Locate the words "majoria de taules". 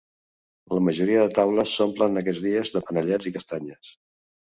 0.85-1.75